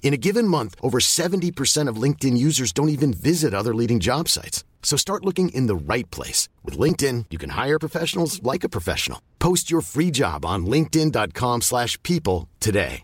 [0.00, 4.28] In a given month, over 70% of LinkedIn users don't even visit other leading job
[4.28, 4.64] sites.
[4.82, 6.48] So start looking in the right place.
[6.64, 9.20] With LinkedIn, you can hire professionals like a professional.
[9.38, 13.02] Post your free job on linkedin.com/people slash people today.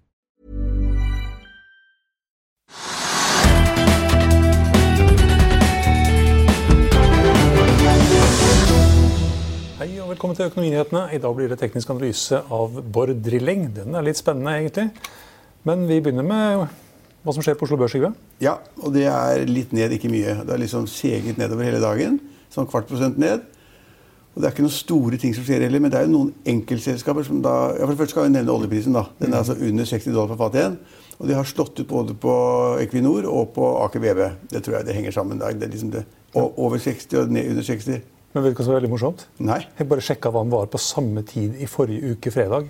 [9.79, 11.09] Hei og velkommen til Økonominyhetene.
[11.13, 13.77] I dag blir det teknisk analyse av Bård Drilling.
[13.77, 14.91] Den er litt spennende, egentlig.
[15.65, 16.67] Men vi begynner med
[17.25, 18.13] hva som skjer på Oslo Børs, Sigve.
[18.45, 20.37] Ja, og det er litt ned, ikke mye.
[20.45, 22.19] Det er liksom seget nedover hele dagen.
[22.53, 23.47] Sånn kvart prosent ned.
[24.35, 26.33] Og det er ikke noen store ting som skjer heller, men det er jo noen
[26.51, 28.97] enkeltselskaper som da ja, For det første skal vi nevne oljeprisen.
[28.97, 29.07] da.
[29.21, 30.79] Den er altså under 60 dollar på fat igjen.
[31.15, 32.35] Og de har slått ut både på
[32.83, 34.25] Equinor og på Aker BV.
[34.51, 35.39] Det tror jeg det henger sammen.
[35.39, 36.03] Det er liksom det.
[36.35, 38.03] Og over 60 og ned under 60.
[38.35, 39.29] Men vet du hva som er veldig morsomt?
[39.39, 39.61] Nei.
[39.79, 42.67] Jeg bare sjekka hva den var på samme tid i forrige uke fredag.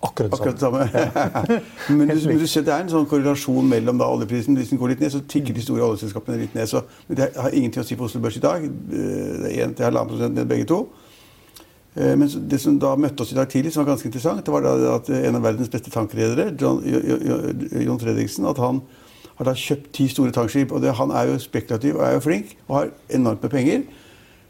[0.00, 0.84] Akkurat det Akkurat samme.
[0.92, 1.60] det samme.
[1.98, 4.78] men, du, men du ser det er en sånn korrelasjon mellom da oljeprisen Hvis den
[4.78, 6.68] går litt ned, så tikker de store oljeselskapene litt ned.
[6.70, 8.62] Så, men det har ingenting å si på Oslo Børs i dag.
[8.62, 8.70] Eh,
[9.42, 10.78] Det er 1 til 1,5 prosent ned begge to.
[11.98, 14.52] Eh, Men det som da møtte oss i dag tidlig, som var ganske interessant, det
[14.54, 18.58] var da at en av verdens beste tankredere, John, Jo- Jo- Jo- Jon Fredriksen, at
[18.62, 18.82] han
[19.38, 20.70] har da kjøpt ti store tankskip.
[20.72, 23.82] og det, Han er jo spekulativ og er jo flink og har enormt med penger.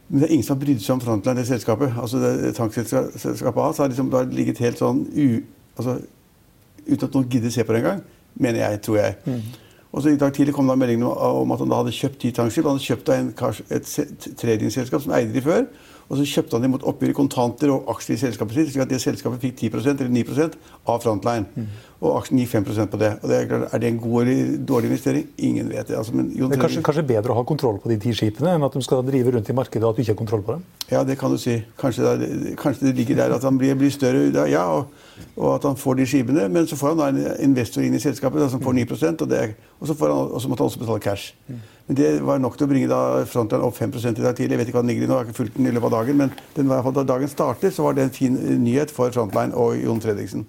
[0.08, 1.92] Men det er ingen som har brydd seg om Frontline, det selskapet.
[2.00, 5.42] Altså det Tankselskapet hans har liksom bare ligget helt sånn u,
[5.76, 5.98] altså,
[6.88, 8.00] uten at noen gidder se på det engang.
[8.40, 9.42] Mener jeg, tror jeg.
[9.92, 12.30] Og så I dag tidlig kom da meldingen om at han da hadde kjøpt ti
[12.36, 12.64] tankskip.
[12.68, 13.08] Han hadde kjøpt
[13.44, 15.64] av et se- tradingselskap som eide de før.
[16.08, 18.70] Og så kjøpte han imot mot oppgjør i kontanter og aksjer i selskapet sitt.
[18.72, 20.56] slik at det selskapet fikk 10% eller 9%
[20.88, 21.66] av Frontline.
[22.00, 23.10] Og aksjen gikk 5 på det.
[23.22, 25.26] Og det er, klart, er det en god eller dårlig investering?
[25.36, 25.98] Ingen vet det.
[25.98, 28.72] Altså, Det er kanskje, kanskje bedre å ha kontroll på de ti skipene enn at
[28.72, 30.64] de skal drive rundt i markedet og at du ikke har kontroll på dem?
[30.88, 31.58] Ja, det kan du si.
[31.76, 34.86] Kanskje det, kanskje det ligger der at han blir, blir større, ja, og,
[35.36, 36.48] og at han får de skipene.
[36.48, 39.28] Men så får han da en investor inn i selskapet da, som får 9% og,
[39.28, 39.42] det,
[39.76, 41.34] og, så får han, og så måtte han også betale cash.
[41.88, 43.00] Men det var nok til å bringe
[43.32, 44.52] Frontline opp 5 i dag tidlig.
[44.52, 45.88] Jeg vet ikke hva den ligger i nå, jeg har ikke fulgt den i løpet
[45.88, 48.12] av dagen, men den var, i hvert fall da dagen startet, så var det en
[48.12, 50.44] fin eh, nyhet for Frontline og Jon Fredriksen.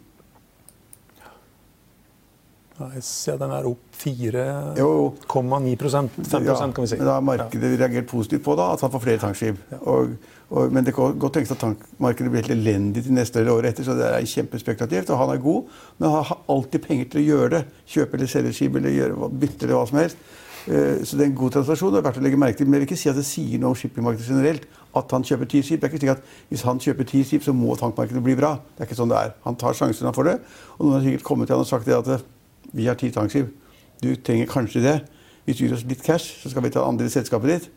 [2.80, 4.90] Ja, den er opp 4,9 Jo.
[5.28, 7.00] 5% kan vi si.
[7.00, 9.64] Da har markedet reagert positivt på da, at han får flere tankskip.
[9.80, 10.14] Og,
[10.50, 13.74] og, men det kan godt tenkes at tankmarkedet blir helt elendig til neste eller året
[13.74, 13.88] etter.
[13.88, 15.12] Så det er kjempespekulativt.
[15.12, 17.64] Og han er god, men han har alltid penger til å gjøre det.
[17.96, 20.24] Kjøpe eller selge skip eller gjøre, bytte eller hva som helst.
[20.68, 21.94] Eh, Så det er en god transaksjon.
[21.94, 22.68] Det er verdt å legge merke til.
[22.68, 24.66] Men jeg vil ikke si at det sier noe om shippingmarkedet generelt
[24.96, 25.80] at han kjøper ti skip.
[25.80, 28.56] Det er ikke slik at Hvis han kjøper ti skip, så må tankmarkedet bli bra.
[28.76, 29.34] Det er ikke sånn det er.
[29.46, 30.40] Han tar sjansen han får det.
[30.78, 32.26] Og noen har sikkert kommet til han og sagt at eh,
[32.74, 33.54] vi har ti tankskip.
[34.02, 34.98] Du trenger kanskje det.
[35.46, 37.70] Hvis du gir oss litt cash, så skal vi ta andre i selskapet ditt.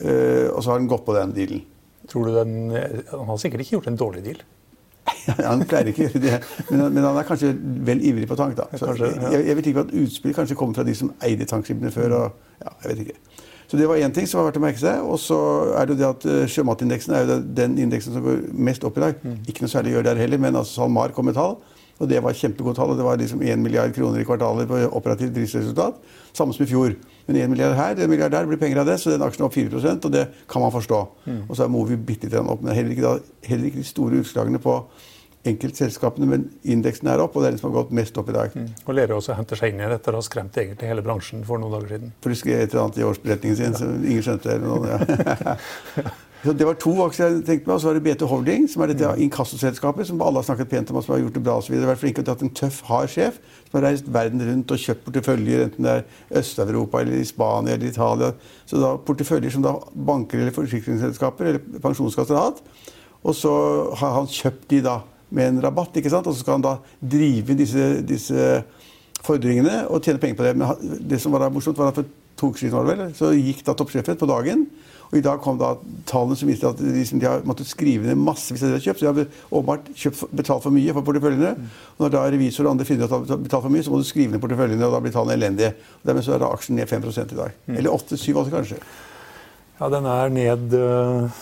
[0.00, 1.64] Eh, og så har han gått på den dealen.
[2.08, 2.70] Tror du den,
[3.10, 4.40] Han har sikkert ikke gjort en dårlig deal.
[5.50, 6.38] Han pleier ikke å gjøre det,
[6.70, 7.52] men, men han er kanskje
[7.86, 8.56] vel ivrig på tank.
[8.58, 8.68] da.
[8.74, 9.32] Så Kanskje, ja.
[9.36, 12.16] jeg, jeg vet ikke at utspill kanskje kommer fra de som eide tankskipene før.
[12.20, 13.46] og ja, jeg vet ikke.
[13.70, 15.02] Så det var én ting som var verdt å merke seg.
[15.06, 15.36] Og så
[15.78, 18.98] er det jo det at eh, sjømatindeksen er jo den indeksen som går mest opp
[18.98, 19.20] i dag.
[19.46, 21.60] Ikke noe særlig å gjøre der heller, men altså SalMar kom med tall.
[22.00, 22.94] Og det var kjempegodt tall.
[22.94, 26.00] og Det var liksom 1 milliard kroner i kvartalet på operativt driftsresultat.
[26.32, 26.96] Samme som i fjor.
[27.26, 29.50] Men 1 milliard her, 1 milliard der blir penger av det, så den aksjen er
[29.50, 31.00] opp 4 og det kan man forstå.
[31.48, 34.22] Og så er Movi bitte litt opp, men heller ikke, da, heller ikke de store
[34.24, 34.80] utslagene på
[35.48, 38.36] enkeltselskapene, men indeksen er opp, og det er den som har gått mest opp i
[38.36, 38.56] dag.
[38.84, 41.62] Og Lerøy også henter seg inn igjen etter å ha skremt egentlig hele bransjen for
[41.62, 42.10] noen dager siden.
[42.20, 44.56] For de skrev et eller annet i årsberetningen sin som ingen skjønte.
[44.56, 46.08] Eller noe, ja.
[46.40, 47.74] Så det var to aksjer jeg tenkte på.
[47.74, 50.92] Og så var det BT Holding, som er dette inkassoselskapet som alle har snakket pent
[50.92, 51.90] om og som har gjort det bra videre.
[51.90, 54.80] Vært flinke til å ha en tøff, hard sjef som har reist verden rundt og
[54.80, 58.32] kjøpt porteføljer, enten det er Øst-Europa eller i Spania eller Italia.
[58.64, 62.64] Så da porteføljer som da banker eller forsikringsselskaper eller pensjonskasser har hatt.
[63.20, 63.52] Og så
[64.00, 65.00] har han kjøpt de da
[65.30, 66.26] med en rabatt, ikke sant?
[66.26, 68.62] og så skal han da drive disse, disse
[69.22, 70.56] fordringene og tjene penger på det.
[70.56, 72.08] Men det som var da morsomt, var at for
[72.40, 74.64] to uker siden, var det vel, så gikk da toppsjefen på dagen.
[75.10, 75.72] Og i dag kom da
[76.06, 78.84] tallene som viste at de, de har måttet skrive ned massevis av det de har
[78.84, 79.02] kjøpt.
[79.02, 81.52] Så de har åpenbart kjøpt, betalt for mye for porteføljene.
[81.96, 83.98] Og når da revisor og andre finner at de har betalt for mye, så må
[83.98, 85.72] du skrive ned porteføljene, og da blir tallene elendige.
[85.98, 87.56] Og dermed så er da aksjen ned 5 i dag.
[87.66, 87.80] Mm.
[87.80, 88.82] Eller 8-7 også, kanskje.
[89.80, 91.40] Ja, den er ned uh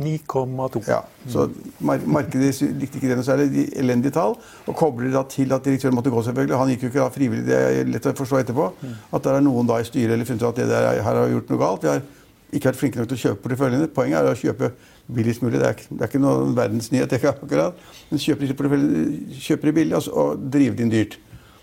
[0.00, 0.82] 9,2.
[0.86, 1.48] Ja, så
[1.78, 3.48] Markedet likte ikke det noe særlig.
[3.52, 4.36] De elendige tall.
[4.70, 6.58] Og kobler da til at direktøren måtte gå, selvfølgelig.
[6.60, 8.70] Han gikk jo ikke da frivillig, det er lett å forstå etterpå.
[8.80, 8.94] Mm.
[9.10, 11.52] At det er noen da i styret eller funnet at det der, her har gjort
[11.52, 11.86] noe galt.
[11.86, 12.04] Vi har
[12.52, 13.88] ikke vært flinke nok til å kjøpe porteføljene.
[13.94, 14.72] Poenget er å kjøpe
[15.10, 15.58] billigst mulig.
[15.60, 17.84] Det er, det er ikke noen verdensnyhet, det akkurat.
[18.10, 21.18] Men kjøper disse porteføljene kjøper de billig altså, og driver de inn dyrt.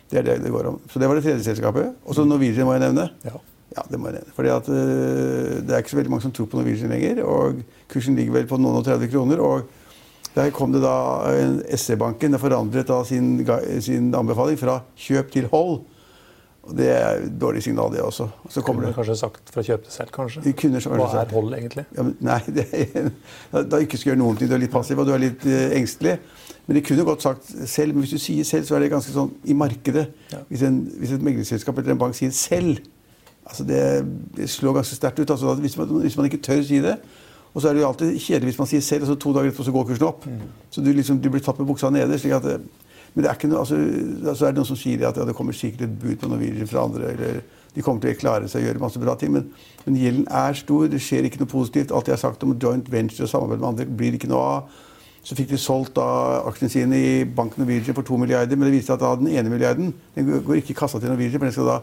[0.07, 0.79] Det er det det går om.
[0.91, 1.95] Så det var det tredje selskapet.
[2.05, 3.09] Og så Norwegian må jeg nevne.
[3.27, 3.39] Ja.
[3.75, 4.33] Ja, det må jeg nevne.
[4.33, 7.19] Fordi at, øh, det er ikke så veldig mange som tror på Norwegian lenger.
[7.27, 7.59] Og
[7.91, 9.43] kursen ligger vel på noen og 30 kroner.
[9.43, 9.67] og
[10.37, 11.33] der kom det da
[11.81, 13.39] SE-banken forandret da sin,
[13.81, 15.79] sin, anbefaling fra kjøp til hold.
[16.67, 18.27] Og Det er et dårlig signal, det også.
[18.49, 20.41] Så kunne du kanskje sagt fra kjøp til selv, kanskje?
[20.59, 21.85] Kunne, Hva er hold, egentlig?
[21.95, 23.07] Ja, men, nei, det er,
[23.71, 24.49] da ikke skal gjøre noen ting.
[24.51, 26.17] Du er litt passiv og du er litt uh, engstelig.
[26.67, 27.95] Men de kunne godt sagt selv.
[27.95, 30.09] Men hvis du sier selv, så er det ganske sånn i markedet.
[30.33, 30.41] Ja.
[30.49, 32.83] Hvis, en, hvis et meglerselskap eller en bank sier selv,
[33.47, 33.79] altså det,
[34.35, 35.31] det slår ganske sterkt ut.
[35.31, 36.97] Altså, hvis, man, hvis, man, ikke tør si det.
[37.53, 39.47] Og så er det jo alltid kjedelig hvis man sier selv, og så to dager
[39.49, 40.27] etterpå så går kursen opp.
[40.27, 40.43] Mm.
[40.69, 42.19] Så du, liksom, du, blir tatt med buksa nede.
[42.19, 42.59] slik at det,
[43.17, 43.77] men det er ikke noe, altså,
[44.29, 46.67] altså er det noen som sier at ja, det kommer sikkert et bud på Norwegian
[46.69, 47.15] fra andre.
[47.15, 47.39] eller
[47.73, 49.31] De kommer til å klare seg og gjøre masse bra ting.
[49.33, 49.47] Men,
[49.87, 50.83] men gjelden er stor.
[50.91, 51.93] Det skjer ikke noe positivt.
[51.97, 54.75] Alt jeg har sagt om joint venture og samarbeid med andre, blir ikke noe av.
[55.25, 58.53] Så fikk de solgt aksjene sine i Bank Norwegian for to milliarder.
[58.53, 61.09] Men det viste seg at da den ene milliarden den går ikke i kassa til
[61.09, 61.79] Norwegian, men den skal da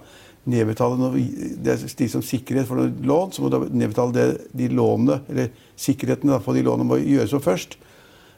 [0.55, 1.25] nedbetale noe,
[1.67, 5.51] det de som sikkerhet for noen lån, så må du nedbetale det, de lånene, eller
[5.81, 7.75] sikkerheten for de lånene må gjøres opp først.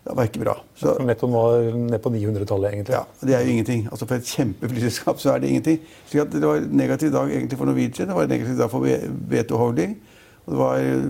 [0.07, 0.53] Det var ikke bra.
[0.79, 2.95] Så, Nettoen var ned på 900-tallet, egentlig?
[2.95, 3.87] Ja, det er jo ingenting.
[3.91, 5.81] Altså For et kjempeflyselskap så er det ingenting.
[6.07, 8.87] Så det var en negativ dag egentlig for Norwegian, det var en negativ dag for
[9.33, 9.97] B2 Holding.
[10.47, 11.07] Og det var øh,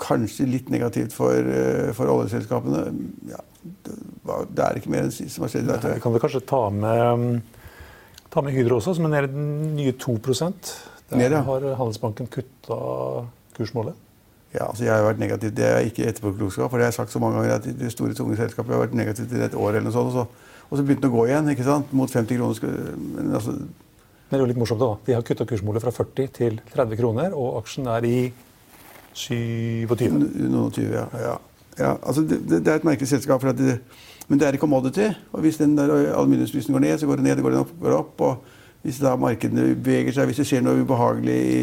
[0.00, 2.82] kanskje litt negativt for, øh, for oljeselskapene.
[3.30, 3.40] Ja,
[3.86, 3.94] det,
[4.28, 5.70] var, det, er ikke mer enn som har skjedd.
[5.86, 7.38] Vi kan vel kanskje ta med,
[8.28, 9.46] ta med Hydro også, som er nede
[9.78, 11.40] nye 2 Der ned, ja.
[11.48, 12.76] har Handelsbanken kutta
[13.56, 13.96] kursmålet.
[14.54, 15.50] Ja, altså Jeg har vært negativ.
[15.56, 16.70] Det er ikke etterpåklokskap.
[16.70, 18.96] For det har jeg sagt så mange ganger at det store, tunge selskapet har vært
[18.96, 20.08] negativt i et år eller noe sånt.
[20.08, 21.50] Og så, og så begynte det å gå igjen.
[21.52, 21.92] ikke sant?
[21.92, 22.96] Mot 50 kroner.
[22.96, 23.56] Men altså...
[23.58, 24.90] Men det er jo litt morsomt da.
[25.06, 28.18] De har kutta kursmålet fra 40 til 30 kroner, og aksjen er i
[29.16, 30.08] 27.
[30.48, 31.06] Noen 20, ja.
[31.22, 31.36] ja.
[31.80, 33.40] ja altså det, det, er et merkelig selskap.
[33.40, 33.78] for det,
[34.28, 35.08] Men det er i commodity.
[35.32, 37.42] og Hvis den der aluminiumsprisen går ned, så går den ned.
[37.42, 38.36] går den opp, går opp, og
[38.82, 41.62] Hvis da markedene beveger seg, hvis det skjer noe ubehagelig i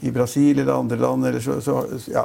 [0.00, 1.26] i Brasil eller andre land.
[1.26, 1.82] Eller så, så
[2.12, 2.24] ja,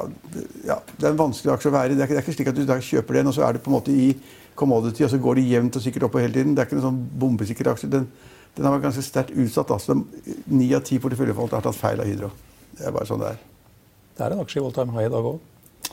[0.68, 1.98] ja, Det er en vanskelig aksje å være i.
[2.00, 3.72] Det, det er ikke slik at du da kjøper den, og så er det på
[3.72, 4.12] en måte i
[4.56, 6.56] commodity, og så går det jevnt og sikkert oppover hele tiden.
[6.56, 7.92] Det er ikke en sånn bombesikker aksje.
[7.92, 8.08] Den,
[8.56, 9.74] den har vært ganske sterkt utsatt.
[9.76, 9.98] Altså.
[10.52, 12.32] Ni av ti porteføljefolk har tatt feil av Hydro.
[12.76, 13.44] Det er bare sånn det er.
[14.16, 15.44] Det er en aksje i Voltheim high i dag òg.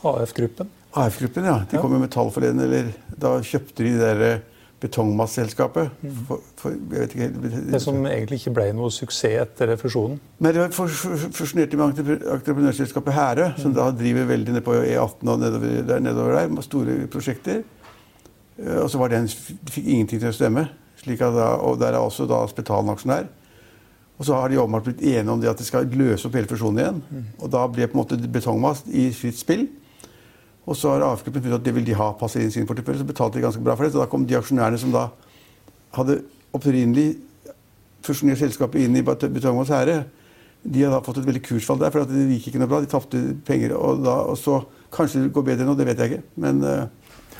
[0.02, 0.70] AF-gruppen.
[0.98, 1.58] AF-gruppen, ja.
[1.69, 1.82] De ja.
[1.82, 2.62] kom med tall forleden.
[2.62, 4.42] Eller da kjøpte de de der
[4.82, 5.90] betongmasseselskapet.
[6.02, 6.17] Mm.
[7.73, 10.19] Det som egentlig ikke ble noe suksess etter fusjonen?
[10.43, 13.61] Nei, Det var fusjonerte med entreprenørselskapet Herø, mm.
[13.62, 17.62] som da driver veldig ned på E18 og nedover der, nedover der med store prosjekter.
[18.58, 20.67] Eh, og så var den, de fikk ingenting til å stemme.
[21.02, 23.31] Slik at da, og der er også da Spetalen aksjonær.
[24.19, 26.50] Og så har de åpenbart blitt enige om det at de skal løse opp hele
[26.50, 26.99] fusjonen igjen.
[27.08, 27.31] Mm.
[27.43, 29.65] Og da ble på en måte betongmast i fritt spill.
[30.62, 33.08] Og så har AF-gruppen funnet at det vil de ha passer inn sin portefølje, så
[33.08, 33.92] betalte de ganske bra for det.
[33.94, 35.08] Så da kom de aksjonærene som da
[35.96, 36.20] hadde
[36.54, 37.16] opprinnelig
[38.06, 40.04] fusjonert selskapet inn i Betongmanns herre,
[40.62, 42.78] de har da fått et veldig kursfall der, for det gikk ikke noe bra.
[42.82, 43.74] De tapte penger.
[43.74, 46.24] Og, da, og så Kanskje det går bedre nå, det vet jeg ikke.
[46.44, 46.82] Men uh,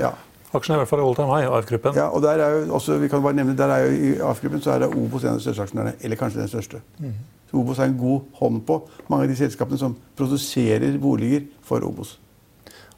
[0.01, 0.15] ja.
[0.57, 1.97] Aksjene er i hvert fall all time high, AF-gruppen.
[1.97, 4.63] Ja, og der er jo også, vi kan bare nevne, der er jo I AF-gruppen
[4.65, 5.93] så er det Obos en av de største aksjonærene.
[6.01, 6.81] Eller kanskje den største.
[6.97, 7.13] Mm.
[7.51, 8.79] Så Obos har en god hånd på
[9.13, 12.15] mange av de selskapene som produserer boliger for Obos.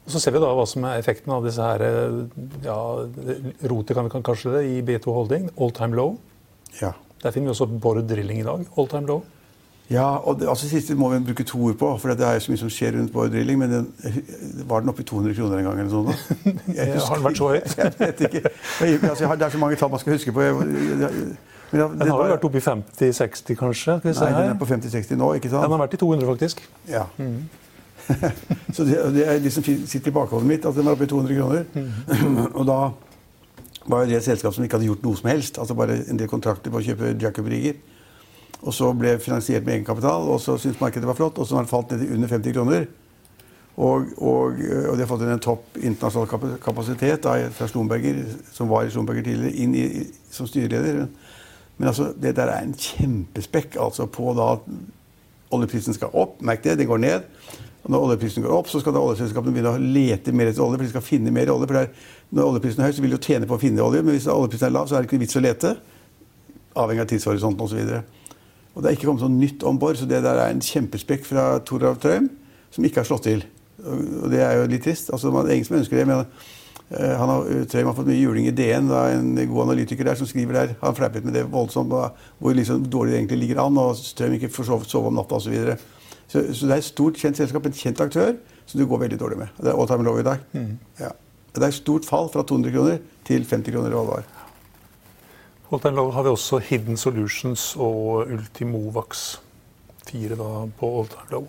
[0.05, 1.81] Og Så ser vi da hva som er effekten av disse her,
[2.65, 2.79] ja,
[3.65, 5.47] rotet kan vi kanskje det, i B2 Holding.
[5.57, 6.19] All time low.
[6.81, 6.91] Ja.
[7.23, 8.67] Der finner vi også Borr Drilling i dag.
[8.77, 9.23] All time low.
[9.89, 12.51] Ja, og det, altså Siste må vi bruke to ord på, for det er så
[12.51, 13.59] mye som skjer rundt Borr Drilling.
[13.59, 13.89] Men den,
[14.69, 15.81] var den oppe i 200 kroner en gang?
[15.81, 16.21] eller?
[16.77, 17.75] Jeg husker, har den vært så høyt?
[17.81, 18.41] jeg vet ikke.
[18.81, 20.41] Jeg, altså, det er så mange tall man skal huske på.
[20.41, 20.55] Jeg,
[21.71, 23.99] men ja, den har jo vært oppe i 50-60, kanskje?
[24.05, 25.33] Nei, den er på 50-60 nå.
[25.39, 25.65] ikke sant?
[25.65, 26.61] Den har vært i 200, faktisk.
[26.89, 27.07] Ja.
[27.17, 27.47] Mm.
[28.75, 31.11] så det, det, er de som sitter i bakhodet mitt, at den var oppe i
[31.11, 31.65] 200 kroner.
[31.73, 32.39] Mm.
[32.59, 32.79] og da
[33.85, 35.59] var det et selskap som ikke hadde gjort noe som helst.
[35.61, 37.79] altså Bare en del kontrakter på å kjøpe Jacob Rieger.
[38.65, 41.37] Og så ble finansiert med egenkapital, og så syntes markedet var flott.
[41.37, 42.87] Og så har den falt ned til under 50 kroner.
[43.75, 48.21] Og, og, og, de har fått inn en topp internasjonal kapasitet da, fra Slomberger,
[48.55, 49.85] som var i Slomberger tidligere, inn i,
[50.31, 51.03] som styreleder.
[51.77, 54.69] Men altså, det der er en kjempespekk altså på da at
[55.55, 56.39] oljeprisen skal opp.
[56.39, 57.27] Merk det, det går ned.
[57.85, 60.79] Når oljeprisen går opp, så skal da oljeselskapene begynne å lete mer etter olje.
[60.79, 61.67] for de skal finne mer olje.
[61.67, 61.89] for er,
[62.31, 64.01] Når oljeprisen er høy, så vil de jo tjene på å finne olje.
[64.01, 65.75] Men hvis oljeprisen er lav, så er det ikke vits å lete.
[66.75, 67.77] Avhengig av tidshorisonten osv.
[67.77, 68.33] Og,
[68.73, 71.25] og det er ikke kommet noe nytt om bord, så det der er en kjempespekk
[71.29, 72.29] fra Torav Trøim
[72.75, 73.45] som ikke har slått til.
[73.85, 75.11] Og det er jo litt trist.
[75.13, 76.07] Altså, man, ingen som ønsker det.
[76.09, 78.89] men uh, han har, Trøim har fått mye juling i DN.
[78.91, 80.75] Da, en god analytiker der som skriver der.
[80.81, 81.93] Han fleipet med det voldsomt,
[82.39, 83.79] hvor liksom dårlig det egentlig ligger an.
[83.79, 85.75] Og Trøim ikke får sove, sove om natta osv.
[86.27, 88.33] Så, så det er et stort, kjent selskap, en kjent aktør,
[88.65, 89.53] som du går veldig dårlig med.
[89.59, 90.41] Det er all time low i dag.
[90.53, 90.77] Mm.
[90.99, 91.11] Ja.
[91.55, 94.25] Det er et stort fall fra 200 kroner til 50 kroner i var.
[95.71, 99.39] All time low har vi også Hidden Solutions og Ultimovax.
[100.05, 101.47] Fire da på all time low.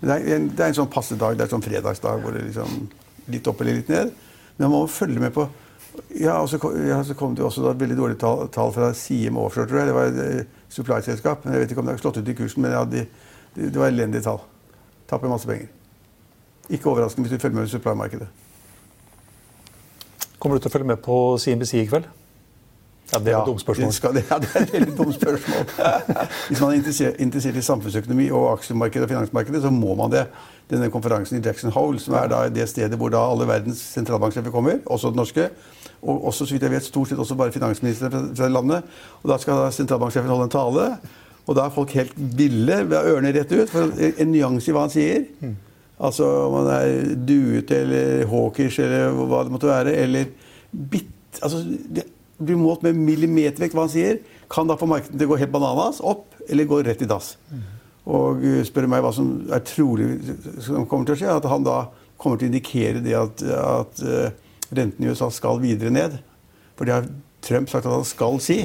[0.00, 1.34] Det er, en, det er en sånn passe dag.
[1.36, 2.86] Det er en sånn fredagsdag hvor det liksom
[3.30, 4.14] litt opp eller litt ned.
[4.56, 5.48] Men man må følge med på
[6.14, 8.70] Ja, og så kom, ja, så kom det også da et veldig dårlig tall, tall
[8.72, 9.88] fra Siem Offshore, tror jeg.
[9.90, 11.44] Det var et uh, supply-selskap.
[11.44, 13.02] Jeg vet ikke om det har slått ut i kursen, men ja, de,
[13.54, 14.40] det var elendige tall.
[15.10, 15.68] Taper masse penger.
[16.70, 18.28] Ikke overraskende hvis du følger med i supply-markedet.
[20.38, 22.06] Kommer du til å følge med på CNBC i kveld?
[23.10, 23.92] Ja, Det er et dumt spørsmål.
[23.92, 25.64] Skal, ja, det er et veldig dumt spørsmål.
[26.48, 30.26] Hvis man er interessert, i samfunnsøkonomi og aksjemarkedet og finansmarkedet, så må man det.
[30.70, 34.54] Denne konferansen i Jackson Hole, som er da det stedet hvor da alle verdens sentralbanksjefer
[34.54, 35.48] kommer, også den norske,
[36.02, 38.86] og også så vidt jeg vet, stort sett også bare finansministeren fra landet.
[39.22, 40.86] Og Da skal sentralbanksjefen holde en tale.
[41.50, 44.86] Og da er folk helt ville, ved ørene rett ut, for en, nyanse i hva
[44.86, 45.24] han sier.
[45.42, 45.56] Mm.
[46.06, 50.30] Altså om han er duete eller hawkish eller hva det måtte være, eller
[50.70, 51.10] bitt...
[51.42, 52.06] Altså, det,
[52.40, 55.52] blir målt med millimetervekt hva han sier, kan da få markedet til å gå helt
[55.52, 57.34] bananas opp, eller gå rett i dass.
[57.50, 57.66] Mm.
[58.16, 60.06] Og uh, spør meg hva som er trolig
[60.64, 61.82] som kommer til å skje, at han da
[62.20, 66.16] kommer til å indikere det at, at uh, renten i USA skal videre ned.
[66.78, 67.10] For det har
[67.44, 68.62] Trump sagt at han skal si.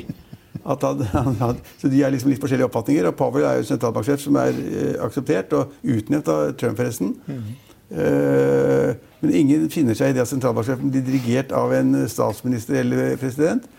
[0.66, 3.10] Han, han, så de er liksom litt forskjellige oppfatninger.
[3.10, 7.14] Og Powell er jo sentralbanksjef som er eh, akseptert og utnevnt av Trump, forresten.
[7.30, 7.54] Mm.
[8.02, 13.18] Eh, men ingen finner seg i det at sentralbanksjefen blir dirigert av en statsminister eller
[13.22, 13.70] president.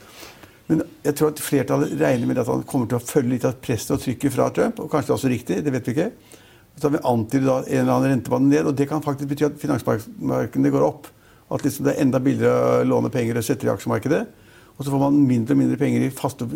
[0.67, 3.59] Men jeg tror at flertallet regner med at han kommer til å følge litt av
[3.63, 4.81] presset og trykket fra Trump.
[4.83, 6.09] Og kanskje det er også riktig, det vet vi ikke.
[6.77, 8.67] Så vi da en eller annen rentebane ned.
[8.67, 11.07] Og det kan faktisk bety at finansmarkedene går opp.
[11.51, 14.25] At liksom det er enda billigere å låne penger og sette i aksjemarkedet.
[14.77, 16.47] Og så får man mindre og mindre penger i, faste,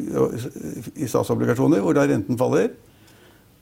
[0.97, 2.75] i statsobligasjoner, hvor da renten faller.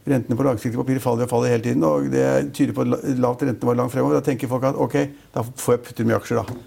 [0.09, 1.85] Rentene på langsiktige papirer faller og faller hele tiden.
[1.87, 2.25] og Det
[2.57, 4.19] tyder på at lavt rentenivå langt fremover.
[4.19, 4.99] Da tenker folk at ok,
[5.35, 6.59] da får jeg putte mye aksjer, da.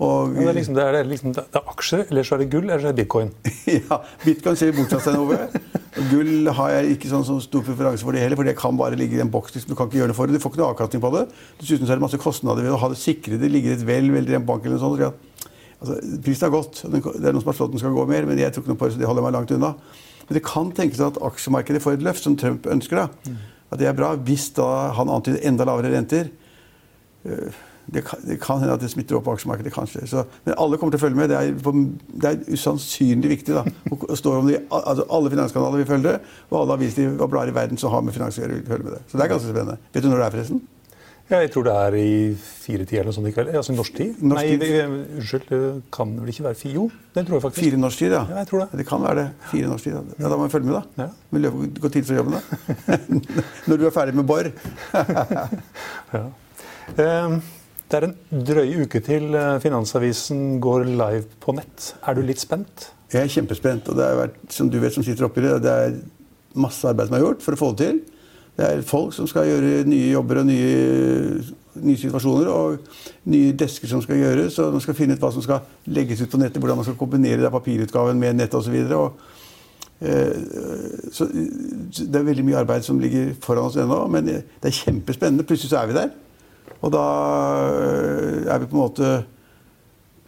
[0.00, 2.64] Og, det, er liksom, det, er liksom, det, er aksjer, eller så er det gull,
[2.64, 3.32] eller så er det bitcoin.
[3.90, 5.36] ja, bitcoin ser motsatt seg noe.
[6.08, 8.96] Gull har jeg ikke sånn, sånn stor preferanse for det heller, for det kan bare
[8.96, 9.58] ligge i en boks.
[9.68, 10.40] Du kan ikke gjøre noe for det.
[10.40, 11.26] Du får ikke noe avkastning på det.
[11.60, 13.52] Dessuten så er det masse kostnader ved å ha det sikrede.
[13.52, 15.49] Ligger et vel veldig i en bank eller noe sånt.
[15.80, 16.82] Altså, prisen har gått.
[16.84, 18.80] Det er noen som har slått den skal gå mer, men jeg tror ikke noe
[18.80, 19.72] på det, så det holder meg langt unna.
[20.28, 23.00] Men det kan tenkes at aksjemarkedet får et løft, som Trump ønsker.
[23.00, 23.32] da.
[23.70, 24.68] At det er bra, hvis da
[24.98, 26.30] han antyder enda lavere renter.
[27.24, 27.58] Øh,
[27.90, 30.04] det kan, det kan hende at det smitter opp på aksjemarkedet, kanskje.
[30.06, 31.32] Så, men alle kommer til å følge med.
[31.32, 31.80] Det er,
[32.22, 33.56] det er usannsynlig viktig.
[33.56, 33.64] da.
[33.66, 37.90] De, altså, alle finanskanaler vil følge det, og alle aviser og blader i verden som
[37.94, 39.02] har med finans å gjøre, vil følge med det.
[39.08, 39.80] Så det er ganske spennende.
[39.94, 40.62] Vet du når det er, forresten?
[41.30, 43.52] Ja, jeg tror det er i fire-ti eller noe sånt i kveld.
[43.54, 44.16] Altså norsk tid?
[44.18, 45.60] Norsk Nei, det, unnskyld, det
[45.94, 46.72] kan vel ikke være fire?
[46.74, 47.64] Jo, det tror jeg faktisk.
[47.68, 48.22] Fire norsk tid, ja.
[48.32, 48.80] ja jeg tror det.
[48.80, 49.26] det kan være det.
[49.52, 50.10] Fire norsk tid.
[50.18, 51.04] Ja, Da må vi følge med, da.
[51.04, 51.08] Ja.
[51.36, 51.54] Miljø,
[51.86, 52.98] gå tid fra jobben, da.
[53.70, 54.50] Når du er ferdig med Borr.
[56.16, 56.26] ja.
[56.98, 57.40] Um,
[57.90, 61.92] det er en drøy uke til eh, Finansavisen går live på nett.
[62.06, 62.90] Er du litt spent?
[63.10, 63.90] Jeg er kjempespent.
[63.90, 65.96] Og det har vært, som du vet som sitter oppi det, det er
[66.58, 68.02] masse arbeid som er gjort for å få det til.
[68.60, 71.40] Det er folk som skal gjøre nye jobber og nye,
[71.80, 72.48] nye situasjoner.
[72.52, 74.58] Og nye desker som skal gjøres.
[74.60, 76.60] Og man skal finne ut hva som skal legges ut på nettet.
[76.60, 78.76] Hvordan man skal kombinere papirutgaven med nettet osv.
[80.00, 80.36] Eh,
[81.08, 84.02] så det er veldig mye arbeid som ligger foran oss ennå.
[84.12, 85.48] Men det er kjempespennende.
[85.48, 86.12] Plutselig så er vi der.
[86.84, 87.04] Og da
[87.64, 89.14] eh, er vi på en måte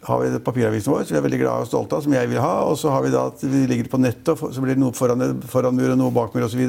[0.03, 2.41] har vi papiravisen vår, som vi er veldig glad og stolte av, som jeg vil
[2.41, 2.55] ha.
[2.65, 4.95] Og så har vi da at vi ligger på nettet, og så blir det noe
[4.97, 6.65] foran, foran mur og noe bak mur osv.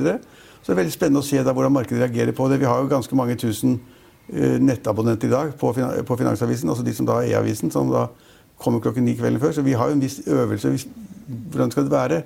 [0.64, 2.56] Så det er veldig spennende å se hvordan markedet reagerer på det.
[2.62, 6.94] Vi har jo ganske mange tusen uh, nettabonnenter i dag på, på, Finansavisen, altså de
[6.96, 8.06] som da er E-avisen, som da
[8.56, 9.52] kommer klokken ni kvelden før.
[9.52, 10.72] Så vi har jo en viss øvelse
[11.28, 12.22] hvordan skal det være.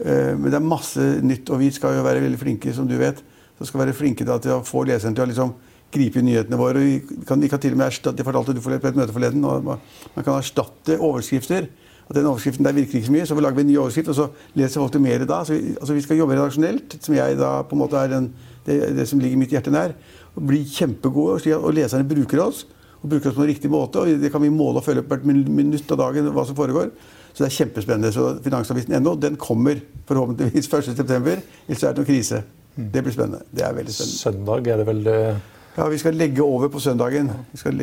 [0.00, 2.96] Uh, men det er masse nytt, og vi skal jo være veldig flinke, som du
[2.96, 3.20] vet.
[3.58, 5.52] Så skal være flinke da, til å få leseren til å liksom
[5.92, 6.80] gripe nyhetene våre.
[6.80, 9.44] Vi kan, vi kan til og med erstatte, de fortalte du på et møte forleden,
[9.44, 11.68] man kan erstatte overskrifter
[12.04, 14.18] at den overskriften der virker ikke så mye, så lager vi en ny overskrift, og
[14.18, 15.40] så leser folk det mer da.
[15.44, 18.28] Så vi, altså vi skal jobbe redaksjonelt, som jeg da på en måte er den,
[18.66, 19.96] det, det, som ligger mitt hjerte nær.
[20.34, 22.64] Og bli kjempegode, slik at leserne bruker oss.
[23.00, 24.00] Og bruker oss på en riktig måte.
[24.00, 26.92] og Det kan vi måle og følge opp hvert minutt av dagen hva som foregår.
[27.34, 28.12] Så det er kjempespennende.
[28.14, 31.40] Så Finansavisen.no den kommer forhåpentligvis 1.9.
[31.66, 32.44] Hvis det er noe krise.
[32.74, 33.44] Det blir spennende.
[33.54, 34.20] Det er veldig spennende.
[34.20, 35.42] Søndag er det vel eh,
[35.76, 37.30] Ja, Vi skal legge over på søndagen.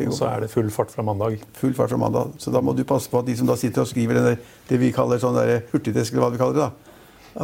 [0.08, 1.38] Og så er det full fart fra mandag.
[1.52, 2.32] Full fart fra mandag.
[2.38, 4.36] Så da må du passe på at de som da sitter og skriver der,
[4.68, 5.36] det vi kaller sånn
[5.72, 6.70] hurtigdesk, eller hva vi kaller det, da,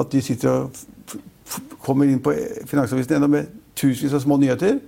[0.01, 2.33] at de sitter og kommer inn på
[2.69, 4.81] Finansavisen.no med tusenvis av små nyheter.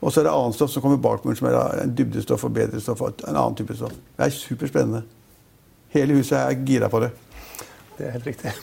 [0.00, 2.80] Og så er det annet stoff som kommer bakmuren, som er en dybdestoff og bedre
[2.80, 3.02] stoff.
[3.02, 3.92] og en annen type stoff.
[4.16, 5.02] Det er superspennende.
[5.90, 7.10] Hele huset er gira på det.
[7.98, 8.54] Det er helt riktig.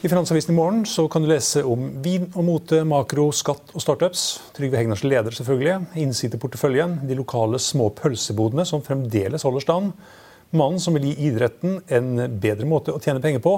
[0.00, 3.82] I Finansavisen i morgen så kan du lese om vin og mote, makro, skatt og
[3.84, 4.22] startups.
[4.56, 5.74] Trygve Hegnars leder, selvfølgelig.
[6.00, 6.94] Innsikt i porteføljen.
[7.04, 9.90] De lokale små pølsebodene som fremdeles holder stand.
[10.56, 13.52] Mannen som vil gi idretten en bedre måte å tjene penger på.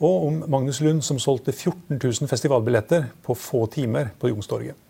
[0.00, 4.80] Og om Magnus Lund som solgte 14 000 festivalbilletter på få timer på Youngstorget.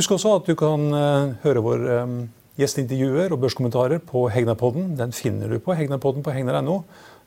[0.00, 2.20] Husk også at du kan eh, høre vår eh,
[2.64, 4.94] gjesteintervjuer og børskommentarer på Hegnarpodden.
[4.96, 6.80] Den finner du på Hegnarpodden på hegnar.no.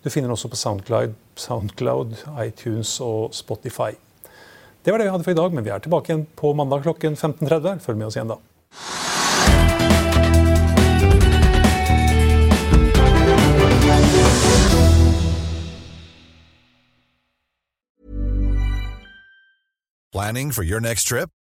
[0.07, 3.91] Du finner den også på Soundcloud, Soundcloud, iTunes og Spotify.
[4.85, 6.85] Det var det vi hadde for i dag, men vi er tilbake igjen på mandag
[6.85, 7.81] klokken 15.30.
[7.83, 8.39] Følg med oss igjen da.
[20.13, 21.36] Planning for your next trip?